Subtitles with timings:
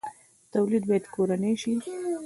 [0.51, 1.73] تولید باید کورنی شي